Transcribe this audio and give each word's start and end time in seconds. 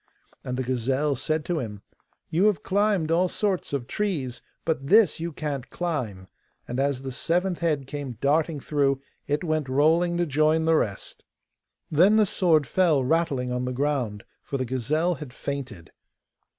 And 0.43 0.57
the 0.57 0.63
gazelle 0.63 1.15
said 1.15 1.45
to 1.45 1.59
him, 1.59 1.83
'You 2.31 2.45
have 2.45 2.63
climbed 2.63 3.11
all 3.11 3.27
sorts 3.27 3.71
of 3.71 3.85
trees, 3.85 4.41
but 4.65 4.87
this 4.87 5.19
you 5.19 5.31
can't 5.31 5.69
climb,' 5.69 6.27
and 6.67 6.79
as 6.79 7.03
the 7.03 7.11
seventh 7.11 7.59
head 7.59 7.85
came 7.85 8.13
darting 8.19 8.59
through 8.59 8.99
it 9.27 9.43
went 9.43 9.69
rolling 9.69 10.17
to 10.17 10.25
join 10.25 10.65
the 10.65 10.73
rest. 10.73 11.23
Then 11.91 12.15
the 12.15 12.25
sword 12.25 12.65
fell 12.65 13.03
rattling 13.03 13.51
on 13.51 13.65
the 13.65 13.73
ground, 13.73 14.23
for 14.41 14.57
the 14.57 14.65
gazelle 14.65 15.13
had 15.13 15.31
fainted. 15.31 15.91